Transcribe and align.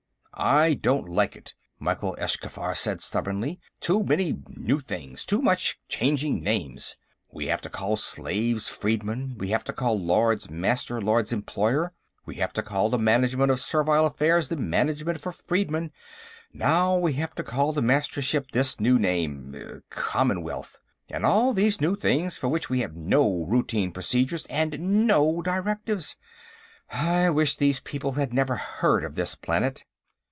"I 0.43 0.73
don't 0.73 1.07
like 1.07 1.35
it!" 1.35 1.53
Mykhyl 1.79 2.15
Eschkhaffar 2.17 2.75
said 2.75 2.99
stubbornly. 2.99 3.59
"Too 3.79 4.03
many 4.03 4.39
new 4.47 4.79
things, 4.79 5.21
and 5.21 5.27
too 5.27 5.39
much 5.39 5.79
changing 5.87 6.41
names. 6.41 6.97
We 7.31 7.45
have 7.45 7.61
to 7.61 7.69
call 7.69 7.95
slaves 7.95 8.67
freedmen; 8.67 9.35
we 9.37 9.49
have 9.49 9.63
to 9.65 9.73
call 9.73 9.99
Lords 10.03 10.49
Master 10.49 10.99
Lords 10.99 11.31
Employer; 11.31 11.93
we 12.25 12.35
have 12.35 12.53
to 12.53 12.63
call 12.63 12.89
the 12.89 12.97
Management 12.97 13.51
of 13.51 13.59
Servile 13.59 14.07
Affairs 14.07 14.47
the 14.49 14.55
Management 14.57 15.21
for 15.21 15.31
Freedmen. 15.31 15.91
Now 16.51 16.97
we 16.97 17.13
have 17.13 17.35
to 17.35 17.43
call 17.43 17.71
the 17.71 17.83
Mastership 17.83 18.49
this 18.49 18.79
new 18.79 18.97
name, 18.97 19.83
Commonwealth. 19.91 20.79
And 21.07 21.23
all 21.23 21.53
these 21.53 21.79
new 21.81 21.95
things, 21.95 22.37
for 22.37 22.47
which 22.47 22.67
we 22.67 22.79
have 22.79 22.95
no 22.95 23.43
routine 23.43 23.91
procedures 23.91 24.47
and 24.47 25.05
no 25.05 25.43
directives. 25.43 26.15
I 26.89 27.29
wish 27.29 27.57
these 27.57 27.79
people 27.81 28.13
had 28.13 28.33
never 28.33 28.55
heard 28.55 29.03
of 29.03 29.15
this 29.15 29.35
planet." 29.35 29.83